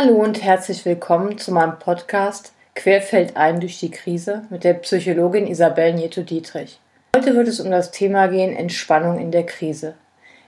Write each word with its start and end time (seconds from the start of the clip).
Hallo 0.00 0.14
und 0.14 0.44
herzlich 0.44 0.84
willkommen 0.84 1.38
zu 1.38 1.50
meinem 1.50 1.76
Podcast 1.80 2.52
Querfeld 2.76 3.36
ein 3.36 3.58
durch 3.58 3.80
die 3.80 3.90
Krise 3.90 4.44
mit 4.48 4.62
der 4.62 4.74
Psychologin 4.74 5.48
Isabel 5.48 5.92
Nieto-Dietrich. 5.92 6.78
Heute 7.16 7.34
wird 7.34 7.48
es 7.48 7.58
um 7.58 7.72
das 7.72 7.90
Thema 7.90 8.28
gehen 8.28 8.54
Entspannung 8.54 9.18
in 9.18 9.32
der 9.32 9.44
Krise. 9.44 9.94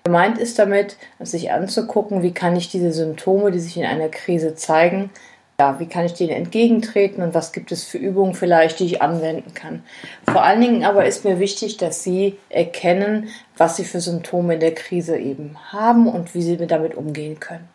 Gemeint 0.05 0.39
ist 0.39 0.61
damit, 0.61 0.97
sich 1.19 1.51
anzugucken, 1.51 2.23
wie 2.23 2.31
kann 2.31 2.55
ich 2.55 2.71
diese 2.71 2.93
Symptome, 2.93 3.51
die 3.51 3.59
sich 3.59 3.77
in 3.77 3.85
einer 3.85 4.09
Krise 4.09 4.55
zeigen, 4.55 5.11
ja, 5.59 5.81
wie 5.81 5.87
kann 5.87 6.07
ich 6.07 6.15
denen 6.15 6.31
entgegentreten 6.31 7.21
und 7.21 7.35
was 7.35 7.51
gibt 7.51 7.73
es 7.73 7.83
für 7.83 7.99
Übungen 7.99 8.35
vielleicht, 8.35 8.79
die 8.79 8.87
ich 8.87 9.03
anwenden 9.03 9.53
kann. 9.53 9.83
Vor 10.31 10.45
allen 10.45 10.61
Dingen 10.61 10.85
aber 10.85 11.07
ist 11.07 11.25
mir 11.25 11.41
wichtig, 11.41 11.77
dass 11.77 12.05
Sie 12.05 12.39
erkennen, 12.51 13.27
was 13.57 13.77
Sie 13.77 13.85
für 13.85 14.01
Symptome 14.01 14.55
in 14.55 14.61
der 14.61 14.77
Krise 14.77 15.19
eben 15.19 15.57
haben 15.73 16.07
und 16.07 16.37
wie 16.37 16.43
Sie 16.43 16.57
damit 16.57 16.95
umgehen 16.95 17.41
können. 17.41 17.69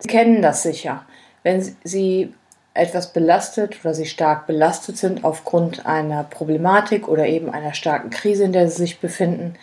Sie 0.00 0.08
kennen 0.08 0.42
das 0.42 0.62
sicher. 0.62 1.04
Wenn 1.42 1.62
Sie 1.84 2.34
etwas 2.74 3.12
belastet 3.12 3.76
oder 3.84 3.94
Sie 3.94 4.06
stark 4.06 4.46
belastet 4.46 4.96
sind 4.96 5.24
aufgrund 5.24 5.86
einer 5.86 6.24
Problematik 6.24 7.08
oder 7.08 7.26
eben 7.26 7.50
einer 7.50 7.74
starken 7.74 8.10
Krise, 8.10 8.44
in 8.44 8.52
der 8.52 8.68
Sie 8.68 8.78
sich 8.78 9.00
befinden, 9.00 9.54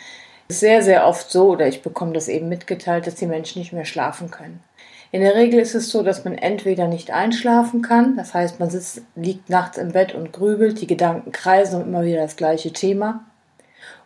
ist 0.47 0.59
sehr, 0.59 0.81
sehr 0.81 1.05
oft 1.05 1.29
so, 1.29 1.49
oder 1.49 1.67
ich 1.67 1.81
bekomme 1.81 2.13
das 2.13 2.27
eben 2.27 2.47
mitgeteilt, 2.49 3.07
dass 3.07 3.15
die 3.15 3.27
Menschen 3.27 3.59
nicht 3.59 3.73
mehr 3.73 3.85
schlafen 3.85 4.31
können. 4.31 4.61
In 5.11 5.21
der 5.21 5.35
Regel 5.35 5.59
ist 5.59 5.73
es 5.73 5.89
so, 5.89 6.03
dass 6.03 6.25
man 6.25 6.37
entweder 6.37 6.87
nicht 6.87 7.11
einschlafen 7.11 7.81
kann, 7.81 8.17
das 8.17 8.33
heißt, 8.33 8.59
man 8.59 8.69
sitzt, 8.69 9.01
liegt 9.15 9.49
nachts 9.49 9.77
im 9.77 9.93
Bett 9.93 10.13
und 10.13 10.33
grübelt, 10.33 10.81
die 10.81 10.87
Gedanken 10.87 11.31
kreisen 11.31 11.81
und 11.81 11.87
immer 11.87 12.03
wieder 12.03 12.21
das 12.21 12.35
gleiche 12.35 12.73
Thema. 12.73 13.23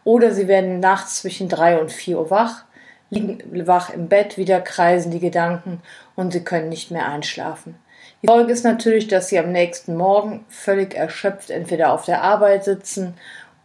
Oder 0.04 0.32
sie 0.32 0.48
werden 0.48 0.80
nachts 0.80 1.22
zwischen 1.22 1.50
drei 1.50 1.80
und 1.80 1.92
vier 1.92 2.20
Uhr 2.20 2.30
wach 2.30 2.66
liegen 3.12 3.68
wach 3.68 3.92
im 3.92 4.08
Bett, 4.08 4.38
wieder 4.38 4.60
kreisen 4.62 5.12
die 5.12 5.20
Gedanken 5.20 5.82
und 6.16 6.34
sie 6.34 6.44
können 6.44 6.70
nicht 6.70 6.90
mehr 6.90 7.08
einschlafen. 7.08 7.76
Die 8.24 8.28
Folge 8.28 8.52
ist 8.52 8.64
natürlich, 8.64 9.08
dass 9.08 9.30
sie 9.30 9.38
am 9.38 9.52
nächsten 9.52 9.96
Morgen 9.96 10.46
völlig 10.48 10.96
erschöpft 10.96 11.50
entweder 11.50 11.94
auf 11.94 12.06
der 12.06 12.24
Arbeit 12.24 12.64
sitzen 12.64 13.16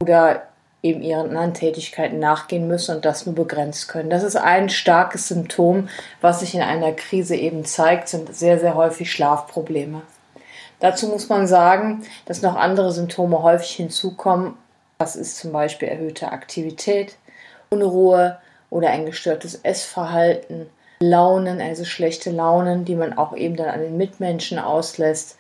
oder 0.01 0.43
eben 0.83 1.03
ihren 1.03 1.29
anderen 1.29 1.55
Tätigkeiten 1.55 2.19
nachgehen 2.19 2.69
müssen 2.69 2.97
und 2.97 3.05
das 3.05 3.27
nur 3.27 3.35
begrenzt 3.35 3.89
können. 3.89 4.11
Das 4.11 4.23
ist 4.23 4.37
ein 4.37 4.69
starkes 4.69 5.29
Symptom, 5.29 5.89
was 6.21 6.41
sich 6.41 6.55
in 6.55 6.63
einer 6.63 6.93
Krise 6.93 7.37
eben 7.37 7.65
zeigt, 7.65 8.09
sind 8.09 8.35
sehr, 8.35 8.59
sehr 8.59 8.75
häufig 8.75 9.11
Schlafprobleme. 9.11 10.03
Dazu 10.81 11.09
muss 11.09 11.29
man 11.29 11.47
sagen, 11.47 12.03
dass 12.27 12.43
noch 12.43 12.57
andere 12.57 12.93
Symptome 12.93 13.43
häufig 13.43 13.71
hinzukommen. 13.71 14.55
Das 14.99 15.17
ist 15.17 15.39
zum 15.39 15.53
Beispiel 15.53 15.89
erhöhte 15.89 16.33
Aktivität, 16.33 17.17
Unruhe, 17.71 18.39
oder 18.71 18.91
ein 18.91 19.07
gestörtes 19.07 19.57
Essverhalten, 19.63 20.67
Launen, 21.01 21.61
also 21.61 21.85
schlechte 21.85 22.31
Launen, 22.31 22.85
die 22.85 22.95
man 22.95 23.19
auch 23.19 23.37
eben 23.37 23.57
dann 23.57 23.69
an 23.69 23.81
den 23.81 23.97
Mitmenschen 23.97 24.59
auslässt. 24.59 25.37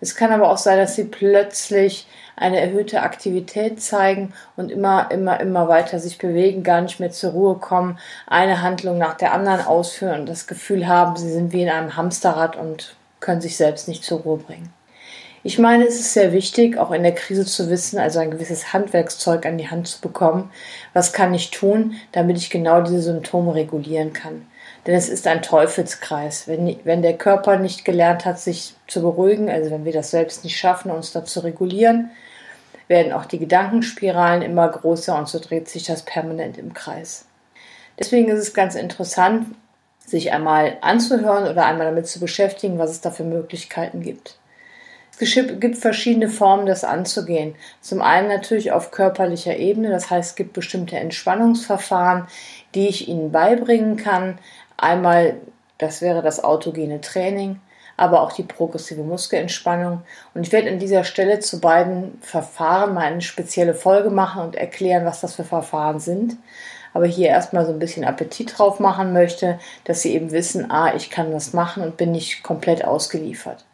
Es 0.00 0.14
kann 0.14 0.32
aber 0.32 0.50
auch 0.50 0.58
sein, 0.58 0.78
dass 0.78 0.94
sie 0.94 1.04
plötzlich 1.04 2.06
eine 2.36 2.60
erhöhte 2.60 3.02
Aktivität 3.02 3.82
zeigen 3.82 4.32
und 4.56 4.70
immer, 4.70 5.10
immer, 5.10 5.40
immer 5.40 5.66
weiter 5.68 5.98
sich 5.98 6.18
bewegen, 6.18 6.62
gar 6.62 6.80
nicht 6.80 7.00
mehr 7.00 7.10
zur 7.10 7.32
Ruhe 7.32 7.56
kommen, 7.56 7.98
eine 8.26 8.62
Handlung 8.62 8.98
nach 8.98 9.14
der 9.14 9.32
anderen 9.32 9.64
ausführen 9.66 10.20
und 10.20 10.28
das 10.28 10.46
Gefühl 10.46 10.86
haben, 10.86 11.16
sie 11.16 11.32
sind 11.32 11.52
wie 11.52 11.62
in 11.62 11.68
einem 11.68 11.96
Hamsterrad 11.96 12.56
und 12.56 12.94
können 13.18 13.40
sich 13.40 13.56
selbst 13.56 13.88
nicht 13.88 14.04
zur 14.04 14.20
Ruhe 14.20 14.38
bringen. 14.38 14.72
Ich 15.44 15.58
meine, 15.58 15.86
es 15.86 16.00
ist 16.00 16.14
sehr 16.14 16.32
wichtig, 16.32 16.78
auch 16.78 16.90
in 16.90 17.04
der 17.04 17.14
Krise 17.14 17.46
zu 17.46 17.70
wissen, 17.70 17.98
also 17.98 18.18
ein 18.18 18.32
gewisses 18.32 18.72
Handwerkszeug 18.72 19.46
an 19.46 19.56
die 19.56 19.70
Hand 19.70 19.86
zu 19.86 20.00
bekommen. 20.00 20.50
Was 20.94 21.12
kann 21.12 21.32
ich 21.32 21.50
tun, 21.50 21.94
damit 22.10 22.36
ich 22.36 22.50
genau 22.50 22.80
diese 22.80 23.02
Symptome 23.02 23.54
regulieren 23.54 24.12
kann? 24.12 24.46
Denn 24.86 24.94
es 24.94 25.08
ist 25.08 25.26
ein 25.28 25.42
Teufelskreis. 25.42 26.48
Wenn, 26.48 26.78
wenn 26.84 27.02
der 27.02 27.16
Körper 27.16 27.56
nicht 27.56 27.84
gelernt 27.84 28.24
hat, 28.24 28.40
sich 28.40 28.74
zu 28.88 29.00
beruhigen, 29.00 29.48
also 29.48 29.70
wenn 29.70 29.84
wir 29.84 29.92
das 29.92 30.10
selbst 30.10 30.42
nicht 30.42 30.58
schaffen, 30.58 30.90
uns 30.90 31.12
da 31.12 31.24
zu 31.24 31.40
regulieren, 31.40 32.10
werden 32.88 33.12
auch 33.12 33.26
die 33.26 33.38
Gedankenspiralen 33.38 34.42
immer 34.42 34.68
größer 34.68 35.16
und 35.16 35.28
so 35.28 35.38
dreht 35.38 35.68
sich 35.68 35.84
das 35.84 36.02
permanent 36.02 36.58
im 36.58 36.74
Kreis. 36.74 37.26
Deswegen 37.98 38.28
ist 38.28 38.40
es 38.40 38.54
ganz 38.54 38.74
interessant, 38.74 39.54
sich 40.04 40.32
einmal 40.32 40.78
anzuhören 40.80 41.48
oder 41.48 41.66
einmal 41.66 41.86
damit 41.86 42.08
zu 42.08 42.18
beschäftigen, 42.18 42.78
was 42.78 42.90
es 42.90 43.00
da 43.00 43.10
für 43.10 43.24
Möglichkeiten 43.24 44.00
gibt. 44.00 44.38
Es 45.20 45.34
gibt 45.34 45.78
verschiedene 45.78 46.28
Formen, 46.28 46.66
das 46.66 46.84
anzugehen. 46.84 47.56
Zum 47.80 48.02
einen 48.02 48.28
natürlich 48.28 48.70
auf 48.70 48.92
körperlicher 48.92 49.56
Ebene, 49.56 49.90
das 49.90 50.10
heißt, 50.10 50.30
es 50.30 50.36
gibt 50.36 50.52
bestimmte 50.52 50.96
Entspannungsverfahren, 50.96 52.28
die 52.74 52.88
ich 52.88 53.08
Ihnen 53.08 53.32
beibringen 53.32 53.96
kann. 53.96 54.38
Einmal, 54.76 55.36
das 55.78 56.02
wäre 56.02 56.22
das 56.22 56.42
autogene 56.44 57.00
Training, 57.00 57.58
aber 57.96 58.22
auch 58.22 58.32
die 58.32 58.44
progressive 58.44 59.02
Muskelentspannung. 59.02 60.02
Und 60.34 60.46
ich 60.46 60.52
werde 60.52 60.70
an 60.70 60.78
dieser 60.78 61.02
Stelle 61.02 61.40
zu 61.40 61.60
beiden 61.60 62.18
Verfahren 62.20 62.94
mal 62.94 63.06
eine 63.06 63.20
spezielle 63.20 63.74
Folge 63.74 64.10
machen 64.10 64.42
und 64.42 64.54
erklären, 64.54 65.04
was 65.04 65.20
das 65.20 65.34
für 65.34 65.44
Verfahren 65.44 65.98
sind. 65.98 66.36
Aber 66.94 67.06
hier 67.06 67.28
erstmal 67.28 67.66
so 67.66 67.72
ein 67.72 67.80
bisschen 67.80 68.04
Appetit 68.04 68.56
drauf 68.56 68.78
machen 68.78 69.12
möchte, 69.12 69.58
dass 69.84 70.02
Sie 70.02 70.14
eben 70.14 70.30
wissen, 70.30 70.70
ah, 70.70 70.94
ich 70.94 71.10
kann 71.10 71.32
das 71.32 71.52
machen 71.52 71.82
und 71.82 71.96
bin 71.96 72.12
nicht 72.12 72.42
komplett 72.42 72.84
ausgeliefert. 72.84 73.64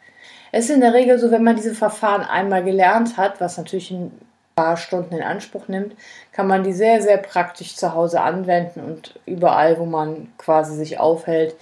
Es 0.57 0.69
ist 0.69 0.75
in 0.75 0.79
der 0.79 0.93
Regel 0.93 1.19
so, 1.19 1.31
wenn 1.31 1.43
man 1.43 1.57
diese 1.57 1.75
Verfahren 1.75 2.21
einmal 2.21 2.63
gelernt 2.63 3.17
hat, 3.17 3.41
was 3.41 3.57
natürlich 3.57 3.91
ein 3.91 4.09
paar 4.55 4.77
Stunden 4.77 5.13
in 5.13 5.21
Anspruch 5.21 5.67
nimmt, 5.67 5.97
kann 6.31 6.47
man 6.47 6.63
die 6.63 6.71
sehr, 6.71 7.01
sehr 7.01 7.17
praktisch 7.17 7.75
zu 7.75 7.93
Hause 7.93 8.21
anwenden 8.21 8.79
und 8.79 9.19
überall, 9.25 9.77
wo 9.79 9.85
man 9.85 10.29
quasi 10.37 10.73
sich 10.77 10.97
aufhält, 10.97 11.55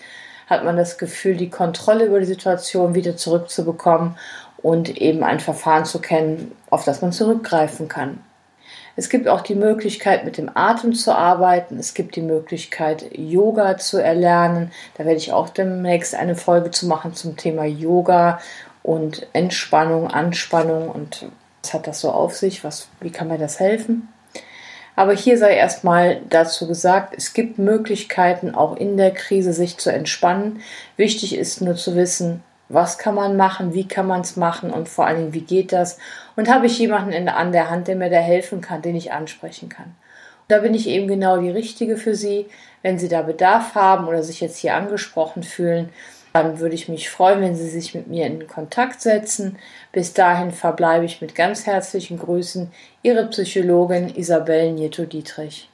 hat 0.47 0.63
man 0.63 0.77
das 0.77 0.99
Gefühl, 0.99 1.37
die 1.37 1.49
Kontrolle 1.49 2.05
über 2.05 2.19
die 2.19 2.27
Situation 2.27 2.93
wieder 2.93 3.17
zurückzubekommen 3.17 4.15
und 4.61 4.95
eben 5.01 5.23
ein 5.23 5.39
Verfahren 5.39 5.85
zu 5.85 5.99
kennen, 5.99 6.51
auf 6.69 6.83
das 6.83 7.01
man 7.01 7.11
zurückgreifen 7.11 7.87
kann. 7.87 8.19
Es 8.95 9.09
gibt 9.09 9.27
auch 9.27 9.41
die 9.41 9.55
Möglichkeit, 9.55 10.23
mit 10.23 10.37
dem 10.37 10.51
Atem 10.53 10.93
zu 10.93 11.17
arbeiten. 11.17 11.79
Es 11.79 11.95
gibt 11.95 12.15
die 12.15 12.21
Möglichkeit, 12.21 13.17
Yoga 13.17 13.77
zu 13.77 13.97
erlernen. 13.97 14.71
Da 14.95 15.05
werde 15.05 15.17
ich 15.17 15.33
auch 15.33 15.49
demnächst 15.49 16.13
eine 16.13 16.35
Folge 16.35 16.69
zu 16.69 16.85
machen 16.85 17.15
zum 17.15 17.35
Thema 17.35 17.65
Yoga 17.65 18.39
und 18.83 19.25
Entspannung, 19.33 20.07
Anspannung 20.07 20.89
und 20.89 21.25
was 21.63 21.73
hat 21.73 21.87
das 21.87 22.01
so 22.01 22.11
auf 22.11 22.35
sich? 22.35 22.63
Was, 22.63 22.89
wie 22.99 23.09
kann 23.11 23.29
mir 23.29 23.37
das 23.37 23.59
helfen? 23.59 24.09
Aber 24.95 25.13
hier 25.13 25.37
sei 25.37 25.55
erstmal 25.55 26.21
dazu 26.29 26.67
gesagt, 26.67 27.15
es 27.17 27.33
gibt 27.33 27.57
Möglichkeiten, 27.57 28.53
auch 28.53 28.75
in 28.77 28.97
der 28.97 29.11
Krise 29.11 29.53
sich 29.53 29.77
zu 29.77 29.91
entspannen. 29.91 30.61
Wichtig 30.97 31.35
ist 31.35 31.61
nur 31.61 31.75
zu 31.75 31.95
wissen, 31.95 32.43
was 32.69 32.97
kann 32.97 33.15
man 33.15 33.35
machen, 33.35 33.73
wie 33.73 33.87
kann 33.87 34.07
man 34.07 34.21
es 34.21 34.35
machen 34.35 34.71
und 34.71 34.89
vor 34.89 35.05
allen 35.05 35.17
Dingen, 35.17 35.33
wie 35.33 35.41
geht 35.41 35.71
das? 35.71 35.97
Und 36.35 36.49
habe 36.49 36.67
ich 36.67 36.77
jemanden 36.77 37.11
in, 37.11 37.29
an 37.29 37.51
der 37.51 37.69
Hand, 37.69 37.87
der 37.87 37.95
mir 37.95 38.09
da 38.09 38.17
helfen 38.17 38.61
kann, 38.61 38.81
den 38.81 38.95
ich 38.95 39.11
ansprechen 39.11 39.69
kann? 39.69 39.85
Und 39.85 40.49
da 40.49 40.59
bin 40.59 40.73
ich 40.73 40.87
eben 40.87 41.07
genau 41.07 41.37
die 41.37 41.49
Richtige 41.49 41.97
für 41.97 42.15
Sie. 42.15 42.47
Wenn 42.81 42.99
Sie 42.99 43.07
da 43.07 43.21
Bedarf 43.21 43.75
haben 43.75 44.07
oder 44.07 44.23
sich 44.23 44.41
jetzt 44.41 44.57
hier 44.57 44.75
angesprochen 44.75 45.43
fühlen, 45.43 45.89
dann 46.33 46.59
würde 46.59 46.75
ich 46.75 46.89
mich 46.89 47.09
freuen, 47.09 47.41
wenn 47.41 47.55
Sie 47.55 47.69
sich 47.69 47.93
mit 47.93 48.07
mir 48.07 48.25
in 48.25 48.47
Kontakt 48.47 49.01
setzen. 49.01 49.57
Bis 49.91 50.13
dahin 50.13 50.51
verbleibe 50.51 51.05
ich 51.05 51.21
mit 51.21 51.35
ganz 51.35 51.67
herzlichen 51.67 52.17
Grüßen. 52.17 52.71
Ihre 53.03 53.27
Psychologin 53.27 54.15
Isabel 54.15 54.73
Nieto-Dietrich. 54.73 55.69